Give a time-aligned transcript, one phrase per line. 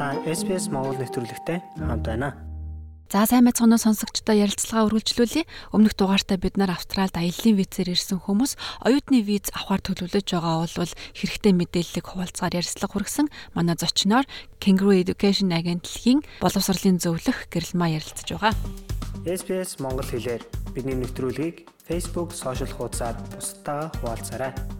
[0.00, 2.32] Та SPS Монгол нэвтрүүлэгтэй хамт байна.
[3.12, 5.44] За сайн уу сонсогчдоо ярилцлага үргэлжлүүлье.
[5.76, 10.92] Өмнөх дугаартаа бид нар Австралид аяллаа визээр ирсэн хүмүүс оюутны виз авахар төлөвлөж байгаа бол
[11.20, 13.28] хэрэгтэй мэдээллийг хуваалцгаар ярилцлага хүргэсэн.
[13.52, 14.24] Манай зочноор
[14.56, 18.56] Kangaroo Education агентлагийн боловсролын зөвлөх Гэрэлмаа ярилцж байгаа.
[19.28, 20.40] SPS Монгол хэлээр
[20.72, 24.79] бидний нэвтрүүлгийг Facebook, сошиал хуудасаар бусдаа хуваалцаарай.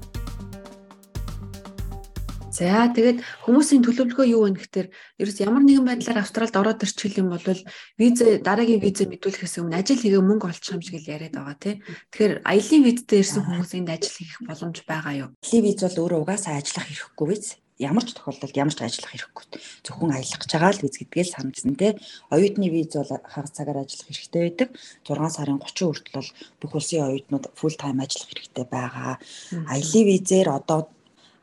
[2.60, 7.32] За тэгээд хүмүүсийн төлөвлөгөө юу вэ гэхээр ерөөс ямар нэгэн байдлаар Австралид ороод ирчих юм
[7.32, 11.56] бол виз дараагийн виз мэдүүлэхээс өмнө ажил хийгээ мөнгө олчих юм шиг л яриад байгаа
[11.56, 11.80] тий.
[12.12, 15.28] Тэгэхээр аялын визтэй ирсэн хүмүүс энд ажил хийх боломж байгаа юу?
[15.40, 17.44] Аялын виз бол өөрөө угаасаа ажиллах хэрэггүй биз
[17.80, 19.44] ямар ч тохиолдолд ямар ч ажиллах хэрэггүй.
[19.80, 21.96] Зөвхөн аялах гэж байгаа л виз гэдгээ л санагдсан те.
[22.28, 24.68] Оюутны виз бол хагас цагаар ажиллах хэрэгтэй байдаг.
[25.08, 29.16] 6 сарын 30 хүртэл бол бүх улсын оюутнууд full time ажиллах хэрэгтэй байгаа.
[29.64, 30.92] Аялын визээр одоо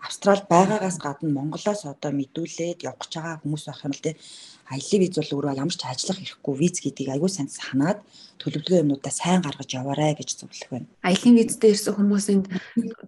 [0.02, 4.12] Австрал байгаагаас гадна Монголоос одоо мэдүүлээд явах гэж байгаа хүмүүс байх юм л те.
[4.70, 8.00] Аялын виз бол өөрөө ямар ч ажиллах хэрэггүй виз гэдгийг аягүй сайн санаад
[8.38, 10.88] төлөвлөгөө юмнуудаа сайн гаргаж яваарэ гэж зөвлөх байна.
[11.02, 12.42] Аялын визтэй ирсэн хүмүүсийн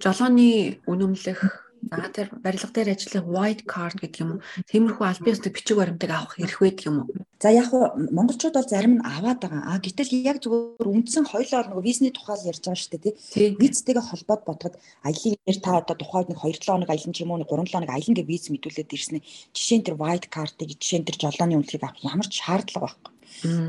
[0.01, 4.43] жолооны үнэмлэх За тэр барилга дээр ажиллах white card гэдэг юм уу?
[4.67, 7.07] Тиймэрхүү аль биестэй бичиг баримтыг авах эрх байдаг юм уу?
[7.39, 9.63] За яг монголчууд бол зарим нь аваад байгаа.
[9.71, 13.55] А гэтэл яг зүгээр үндсэн хоёлоо нөгөө визний тухай л ярьж байгаа шүү дээ тий.
[13.55, 14.75] Визтэйгээ холбоод бодоход
[15.07, 17.71] аялын дээр та одоо тухайд нэг 2 7 хоног аялын ч юм уу 3 7
[17.71, 19.23] хоног аялын гэ виз мэдүүлээд ирсэн.
[19.55, 23.13] Жишээ нь тэр white card-ыг жишээ нь тэр жолооны үнэлгийг авах ямар ч шаардлага байхгүй.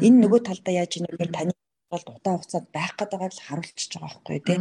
[0.03, 1.55] Энэ нөгөө талдаа яаж нэр таны
[1.95, 4.59] бол удаа хугацаанд байх гэдгийг л харуулчихж байгаа байхгүй тий.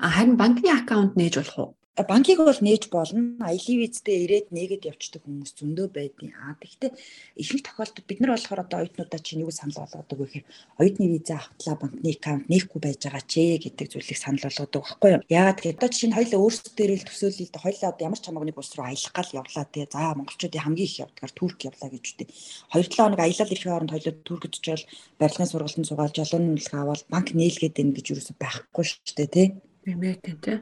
[0.00, 1.70] А харин банкны аккаунт нээж болох уу?
[1.92, 3.36] Банкийг бол нээж болно.
[3.44, 6.96] Аялын визтэй ирээд нээгээд явчихдаг хүмүүс зөндөө байдیں۔ Аа тэгвэл
[7.36, 10.46] ихэнх тохиолдолд бид нар болохоор одоо оюутнуудаа чинь юу санал болгодог вэ гэхээр
[10.80, 15.22] оюутны виза авахтлаа банкны аккаунт нээхгүй байж байгаа ч гэдэг зүйлийг санал болгодог байхгүй юу?
[15.28, 18.72] Яагаад гэвэл одоо чинь хоёлаа өөрсдөө дээрэл төсөөлөл дээ хоёлаа одоо ямар ч хамаагүй улс
[18.72, 19.84] руу аялах гал явлаа тий.
[19.92, 22.28] За монголчуудын хамгийн их явдгаар Турк явлаа гэж үтэй.
[22.72, 24.84] 2-7 хоног аялал ирэхийн хооронд хоёлаа Туркд очивол
[25.20, 29.28] барилгын сургалтанд суугаад жолооны үнэлгээ аваад банк нээлгээд байна гэж юу гэсэн байхгүй шүү дээ
[29.28, 29.46] тий.
[29.84, 30.56] Бэмээ тий.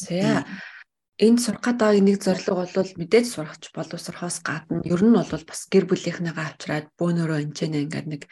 [0.00, 0.48] За
[1.20, 5.84] энэ сурах гэдэг нэг зорилго бол мэдээж сурахч боловсрохоос гадна ер нь бол бас гэр
[5.84, 8.22] бүлийнхнийгаа авчраад бөөнөрөө энэчнэ ингээд нэг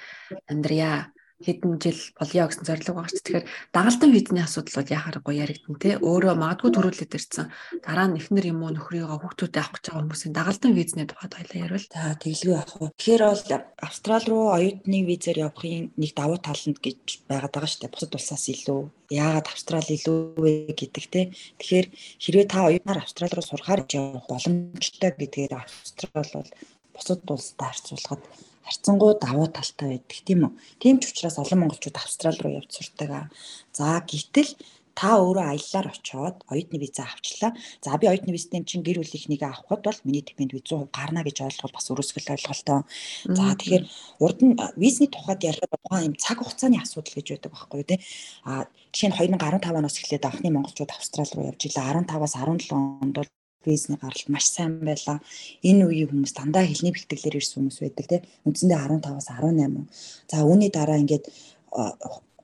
[0.48, 5.76] амьдрья хэдэн жил болёо гэсэн зорилго байгаа ч тэгэхээр дагалдан визний асуудал бол яхаарахгүй яригдэн
[5.78, 7.47] тий өөрөө магадгүй төрүүлээд ирсэн
[7.87, 11.60] дараа нь эхнэр юм уу нөхрийгөө хүүхдүүдэд авах гэж байгаа хүмүүсийн дагалдан визний тухайд хоёлаа
[11.62, 11.87] ярил.
[11.87, 12.91] За тэглгүй авах уу.
[12.99, 13.43] Тэгэхээр бол
[13.78, 17.94] Австрал руу оюутны визээр явахын нэг давуу тал нь гэж байгаад байгаа шүү дээ.
[17.94, 18.81] Бусад улсаас илүү
[19.15, 21.25] яагаад Австрал илүү вэ гэдэг тий.
[21.62, 21.87] Тэгэхээр
[22.22, 26.50] хэрвээ та оюутнаар Австрал руу сурахаар явах боломжтой гэдгээр Австрал бол
[26.99, 28.22] бусад улстай харьцуулахад
[28.68, 30.52] харьцангуй давуу талтай байдаг тийм үү.
[30.76, 33.32] Тийм ч учраас олон монголчууд Австрал руу явж сурдаг.
[33.72, 34.52] За гэтэл
[34.98, 37.54] та өөрөө аяллаар очоод оюутны виза авчлаа.
[37.78, 41.70] За би оюутны визтэй чинь гэр бүлийнхнийг авахд бол миний документ 100% гарна гэж ойлгол
[41.70, 42.82] бас өрөөсгөл ойлголтоо.
[43.30, 43.84] За тэгэхээр
[44.18, 47.98] урд нь визний тухайд ярих тухайн юм цаг хугацааны асуудал гэж байдаг байхгүй тий.
[48.42, 53.14] А жишээ нь 2015 оноос эхлээд анхны монголчууд Австрал руу явж илаа 15-аас 17 онд
[53.14, 53.30] бол
[53.68, 55.20] визний гаралт маш сайн байлаа.
[55.62, 58.22] Энэ үеийн хүмүүс дандаа хэлний бэлтгэлээр ирсэн хүмүүс байдаг тийм.
[58.48, 59.86] Үндсэндээ 15-аас 18.
[60.30, 61.28] За үүний дараа ингээд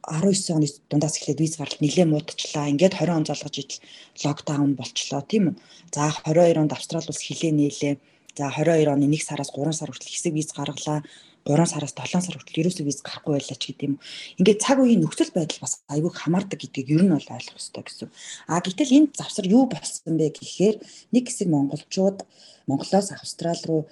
[0.05, 2.69] 19 оны дундаас эхлээд виз гаралт нэлээд муудчлаа.
[2.69, 3.81] Ингээд 20 он залгаж ижил
[4.25, 5.55] локдаун болчлоо тийм үү.
[5.97, 7.95] За 22 онд Австрали улс хилээ нээлээ.
[8.37, 11.01] За 22 оны 1 сараас 3 сар хүртэл хэсэг виз гаргалаа.
[11.45, 14.01] 3 сараас 7 сар хүртэл ерөөсөө виз гарахгүй байлаа ч гэдэм.
[14.41, 18.09] Ингээд цаг үеийн нөхцөл байдал бас айгүй хамаардаг гэдгийг ер нь бол ойлгох хэрэгтэй гэсэн.
[18.49, 20.77] А гэтэл энэ завсар юу болсон бэ гэхээр
[21.13, 22.25] нэг хэсэг монголчууд
[22.65, 23.83] Монголоос Австрали руу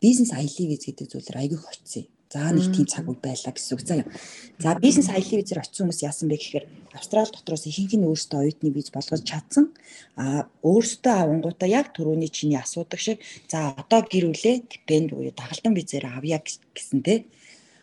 [0.00, 2.21] бизнес аялын виз гэдэг зүйлээр айгүй хоцсон юм.
[2.32, 4.08] За нэг тийм цаг үе байлаа гэсэн үг заяа.
[4.56, 6.64] За бизнес аялын визээр очсон хүмүүс яасан бэ гэхээр
[6.96, 9.68] Австрали дотроос ихэнх нь өөрсдөө оюутны виз болгож чадсан.
[10.16, 13.20] А өөрсдөө авангуудаа яг түрүүний чиний асуудаг шиг
[13.52, 17.28] за одоо гэрүүлээ стипенд буюу дагалдан визээр авъя гэсэн те.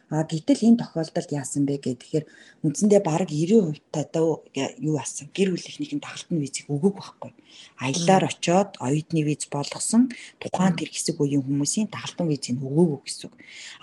[0.10, 2.26] А гэтэл энэ тохиолдолд яасан бэ гэхээр
[2.66, 4.42] үндсэндээ бараг 90% тадаа
[4.82, 7.32] юу асан гэр бүлийнхнийхэн дагалт нь визийг өгөөг байхгүй.
[7.78, 10.10] Аяллаар очоод оюутны виз болгосон
[10.42, 13.30] тухайн тэр хэсэг үеийн хүмүүсийн дагалт визийг өгөөг гэсэн.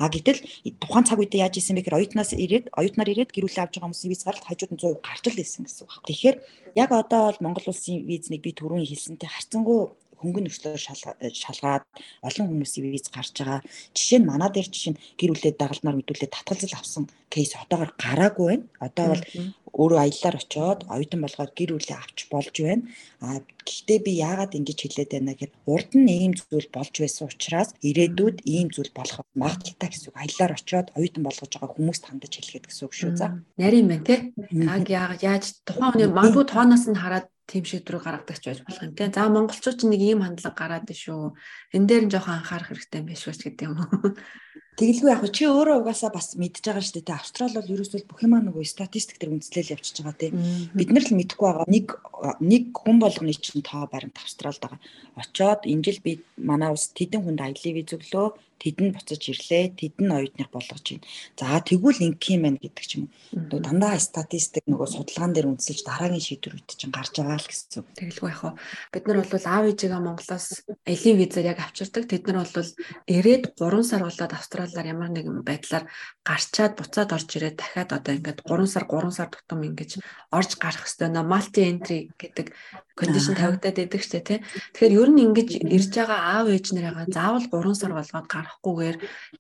[0.03, 0.43] А гэтэл
[0.83, 3.87] тухайн цаг үедээ яаж исэн бэ гэхээр оюутнаас ирээд оюутнаар ирээд гэр бүлээ авч байгаа
[3.87, 5.95] хүмүүсийн виз гаралт хажууд нь 100% гарч л исэн гэсэн үг.
[6.11, 6.37] Тэгэхээр
[6.75, 10.83] яг одоо бол Монгол улсын визнийг би түрүүн хэлсэнтэй харьцангуй хөнгөн нөхцлөөр
[11.43, 11.85] шалгаад
[12.25, 13.61] олон хүмүүсийн виз гарч байгаа.
[13.97, 18.47] Жишээ нь манай дээр жишээ нь гэр бүлээд дагалдмаар мэдүүлээд татгалзал авсан кейс одоогоор гараагүй
[18.47, 18.65] байна.
[18.81, 19.25] Одоо бол
[19.77, 22.83] өөрөө аяллаар очоод оюутан болгоод гэр бүлээ авч болж байна.
[23.21, 27.71] А гэхдээ би яагаад ингэж хэлээд байна гэхээр урд нь ийм зүйл болж байсан учраас
[27.85, 30.17] ирээдүйд ийм зүйл болох магадaltaй гэсэн үг.
[30.17, 33.27] Аяллаар очоод оюутан болгож байгаа хүмүүст хандаж хэлгээд гэсэн үг шүү за.
[33.61, 34.17] Нарийн байна те.
[34.49, 34.89] Яг
[35.21, 39.11] яаж тухайн хүний магадгүй тооноос нь хараад тийм шийдвэр гаргадаг ч байж болох юм те.
[39.15, 41.39] За монголчууд ч нэг ийм хандлага гараад шүү.
[41.75, 44.19] Энэ дээр нь жоохон анхаарах хэрэгтэй юм биш үү гэдэг юм уу?
[44.77, 47.17] Тэгэлгүй яг чи өөрөө угаасаа бас мэдж байгаа шүү дээ.
[47.17, 50.37] Австрал бол ерөөсөө бүх юмаа нөгөө статистик дээр үндэслэл явчихж байгаа тийм.
[50.77, 51.73] Бид нар л мэдэхгүй байгаа.
[51.73, 51.87] Нэг
[52.45, 54.81] нэг хүн болгоны чинь тоо баримт Австралд байгаа.
[55.17, 59.77] Очоод энэ жил би манай ус тэдэн хүнд аялын виз өглөө тэд нь буцаж ирлээ
[59.77, 61.05] тэд нь оюутныг болгож байна.
[61.37, 63.13] За тэгвэл ингэх юм байна гэдэг ч юм
[63.53, 63.61] уу.
[63.61, 67.85] Дандаа статистик нөгөө судалгаан дээр үндэслэж дараагийн шийдвэр үйт чинь гарч байгаа л гэсэн.
[67.97, 68.51] Тэгэлгүй вэ?
[68.97, 70.47] Бид нар бол аав ээжигээ Монголоос
[70.89, 72.05] аялын визээр яг авчирдаг.
[72.09, 72.71] Тэд нар бол
[73.05, 74.33] ирээд 3 сар болоод
[74.67, 75.85] Австралиар ямар нэгэн байдлаар
[76.27, 79.91] гарчаад буцаад орж ирээд дахиад одоо ингээд 3 сар 3 сар тутам ингэж
[80.35, 82.47] орж гарах хэвээр нэ multi entry гэдэг
[82.99, 84.39] кондишн тавигдаад байдаг дээ тий.
[84.75, 88.97] Тэгэхээр ер нь ингэж ирж байгаа аав ээж нарыгаа заавал 3 сар болгоод гарахгүйгээр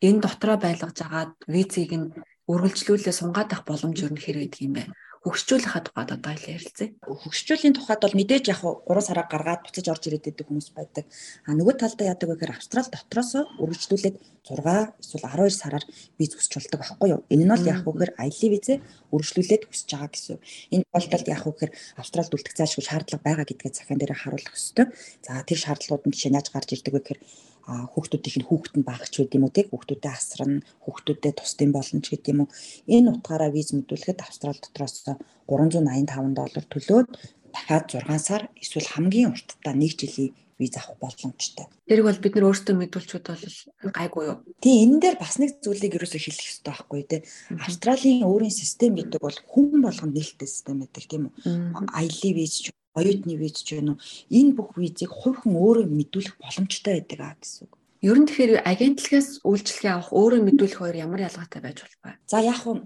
[0.06, 2.14] энэ дотроо байлгаж агаад визийг нь
[2.46, 4.84] үргэлжлүүлээ сунгаад авах боломж ер нь хэр байдаг юм бэ?
[5.26, 6.94] Хөгшчүүлэхад тухайд одоо ил ярилцъя.
[7.02, 11.04] Хөгшчүүлийн тухайд бол мэдээж яг 3 сараа гаргаад буцаж орж ирээд байдаг хүмүүс байдаг.
[11.42, 14.62] А нөгөө талдаа яадаг вэ гэхээр Австрал дотроос үргэлжлүүлээд 6
[15.02, 15.84] эсвэл 12 сараар
[16.14, 17.20] виз хүсч болдог байхгүй юу?
[17.26, 18.78] Энэ нь бол яг үгээр аялын визээ
[19.10, 20.38] үргэлжлүүлээд хүсэж байгаа гэсэн.
[20.70, 24.86] Энэ тохиолдолд яг үгээр Австралид үлдэх заашгүй шаардлага байгаа гэдгээ захиан дээр харуулах ёстой.
[25.26, 27.20] За тэр шаардлагууд нь жишээ нь яаж гарч ирдэг вэ гэхээр
[27.66, 32.30] хүүхдүүдийнх нь хүүхэд нь багч байд юм уу тийм хүүхдүүдэд асрна хүүхдүүдэд тусдын боломж гэдэг
[32.30, 32.48] юм уу
[32.94, 35.02] энэ утгаараа виз мэдүүлэхэд австрал дотроос
[35.46, 37.08] 385 доллар төлөөд
[37.54, 41.66] дахиад 6 сар эсвэл хамгийн уртдаа 1 жилийн виз авах боломжтой.
[41.84, 44.36] Тэрийг бол бид нар өөрсдөө мэдүүлчүүд бол гайгүй юу?
[44.64, 47.20] Тийм энэ дээр бас нэг зүйлийг ерөөсөө хэлэх хэрэгтэй байхгүй тий.
[47.60, 51.84] Австралийн өөрийн систем гэдэг бол хүн болгонд нээлттэй систем байдаг тийм үү?
[51.92, 52.64] Аялын виз ч
[52.96, 54.00] оюутны виз ч юм уу
[54.32, 57.75] энэ бүх визийг хувь хүн өөрөө мэдүүлэх боломжтой байдаг аа гэсэн үг.
[58.04, 62.12] Ер нь тэгэхээр агентлагаас үйлчлэгээ авах өөрөө мэдүүлэх хоёр ямар ялгаатай байж болох вэ?
[62.28, 62.84] За яг хуу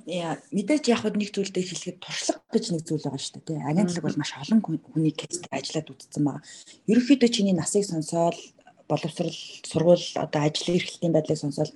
[0.54, 3.68] мэдээж яг хуу нэг зүйлдээ хэлэхэд туршлага гэж нэг зүйл байгаа шүү дээ.
[3.70, 6.42] Агентлаг бол маш олон хүний кейстэй ажиллаад үзсэн байгаа.
[6.86, 8.38] Ерөнхийдөө чиний насыг сонсоод
[8.90, 9.34] боловсрал
[9.70, 11.70] сургууль одоо ажил эрхлэлтийн байдлыг сонсоод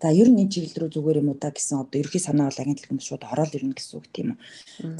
[0.00, 2.62] за ер нь энэ чиглэл рүү зүгээр юм уу да гэсэн одоо ерхий санаа бол
[2.64, 4.38] агентлагт шууд ороод ирнэ гэсэн үг тийм үү.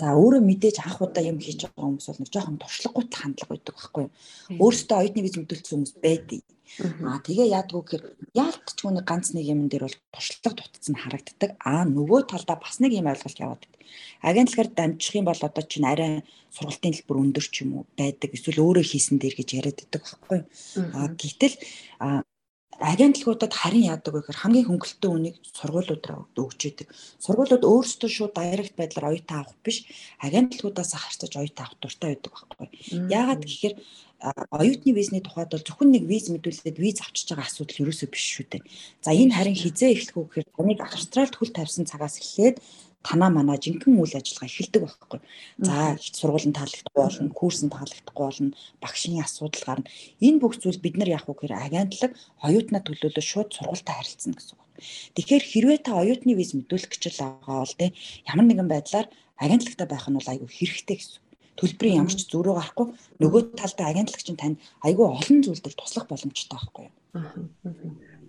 [0.00, 3.74] За өөрөө мэдээж анх удаа юм хийж байгаа хүмүүс бол нэг жоохон туршлагагүй хандлага байдаг
[3.76, 4.12] байхгүй юу.
[4.60, 6.40] Өөрөөсөө оюутны виз мэдүүлсэн хүмүүс байдаг.
[7.06, 11.50] Аа тэгээ яадгүй гэхээр яалтч хүний ганц нэг юм дээр бол туршлага дутцсан харагддаг.
[11.62, 13.82] Аа нөгөө талдаа бас нэг юм ойлголт яваад байдаг.
[14.24, 16.12] Агентлагаар дамжих юм бол одоо чинь арай
[16.50, 18.30] сургалтын хэлбэр өндөр ч юм уу байдаг.
[18.34, 20.46] Эсвэл өөрөө хийсэн дээр гэж яриад байдаг байхгүй юу.
[20.96, 21.54] Аа гэтэл
[22.80, 26.88] агентлагуудад харин яадаг вэ гэхээр хамгийн хөнгөлөлтөө үнийг сургуулиудраа өгч идэг.
[27.22, 29.86] Сургуулиуд өөрсдөө шууд дайрект байдлаар оюутан авах биш,
[30.18, 32.66] агентлагуудаас харьцаж оюутан авах дуртай байдаг байхгүй.
[33.14, 33.74] Яагаад гэхээр
[34.50, 38.46] оюутны визний тухайд бол зөвхөн нэг виз мэдүүлээд виз авчиж байгаа асуудал ерөөсөө биш шүү
[38.48, 38.62] дээ.
[39.04, 42.56] За энэ харин хизээ эхлэх үү гэхээр таныг Австралид хөл тавьсан цагаас эхлээд
[43.04, 45.20] танаа манаа жинхэнэ үйл ажиллагаа эхэлдэг байхгүй.
[45.60, 49.92] За их сургуулийн таалагдахгүй болно, курсын таалагдахгүй болно, багшийн асуудал гарна.
[50.24, 54.56] Энэ бүх зүйл бид нар яах вэ гэхээр агентлаг оюутнаа төлөөлөө шууд сургуультай харилцана гэсэн
[54.56, 54.64] үг.
[55.20, 57.92] Тэгэхээр хэрвээ та оюутны виз мэдүүлэх гэж л байгаа бол тэ
[58.24, 59.06] ямар нэгэн байдлаар
[59.36, 61.23] агентлагтай байх нь бол айгүй хэрэгтэй гэсэн
[61.58, 62.86] төлбөрийн ямар ч зөрөө гарахгүй.
[63.22, 64.56] Нөгөө талдаа агентлагч нь танд
[64.86, 66.94] айгүй олон зүйл дээр туслах боломжтой байхгүй юу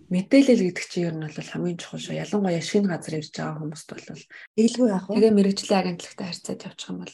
[0.10, 2.22] мэдээлэл гэдэг чинь ер нь бол хамгийн чухал шүү.
[2.22, 4.06] Ялангуяа шинэ газар ирж байгаа хүмүүст бол
[4.54, 5.14] тэгэлгүй яах вэ?
[5.18, 7.14] Тэгээ мэрэгжлийн агентлагтай харьцаад явчих юм бол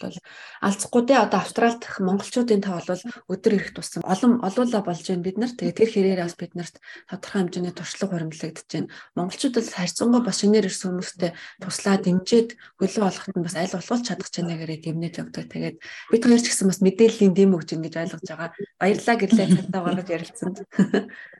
[0.65, 5.37] алцахгүй те одоо Австралид монголчуудын тав бол өдөр ирэх тусам олон олуула болж байна бид
[5.39, 5.51] нар.
[5.55, 6.75] Тэгээ тэр хэрээр бас бид нарт
[7.07, 8.91] тодорхой хэмжээний туршлага хуримтлагдаж байна.
[9.15, 11.31] Монголчууд бол харьцангуй бас шинээр ирсэн хүмүүстэй
[11.63, 15.45] туслаа дэмжиж хөлөө олоход нь бас аль болох чадах чанаа гэрээ дэмнэж өгдөг.
[15.47, 15.77] Тэгээд
[16.11, 18.49] бид хоёр ч гэсэн бас мэдээллийн дэм өгч ингэж ойлгож байгаа.
[18.81, 20.57] Баярлалаа гэрлээ цантаа гаргаж ярилцсанд.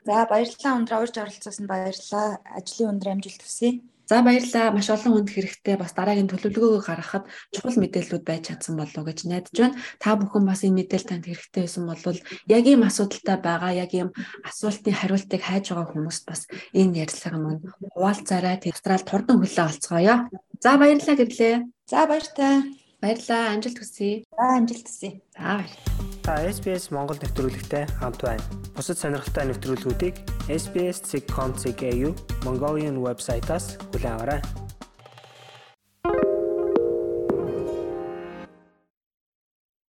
[0.01, 2.37] За баярлалаа өндөр урьж оролцсон оролцуулсан баярлалаа.
[2.45, 3.81] Ажлын өндөр амжилт хүсье.
[4.05, 4.75] За баярлалаа.
[4.75, 9.55] Маш олон хүнд хэрэгтэй бас дараагийн төлөвлөгөөгөө гаргахад чухал мэдээллүүд байж чадсан болов гэж найдаж
[9.57, 9.79] байна.
[9.97, 14.09] Та бүхэн бас энэ мэдээлэл танд хэрэгтэй байсан бол яг ийм асуудалтай байгаа, яг ийм
[14.45, 16.41] асуултын хариултыг хайж байгаа хүмүүст бас
[16.75, 17.61] энэ ярилцлага маань
[17.95, 18.55] хуваалцаарай.
[18.69, 20.15] Австрал турдан хөлөө олцгоё.
[20.59, 21.55] За баярлалаа гэрлээ.
[21.87, 22.67] За баяртай.
[23.01, 23.55] Баярлалаа.
[23.55, 24.27] Амжилт хүсье.
[24.27, 25.23] За амжилт хүсье.
[25.33, 26.10] За баярлалаа.
[26.21, 28.45] Та SBS Монгол нэвтрүүлэгтэй хамт байна.
[28.77, 30.21] Бусад сонирхолтой нэвтрүүлгүүдийг
[30.53, 32.13] SBS.com.cg
[32.45, 34.45] Mongolian вебсайтаас аваарай.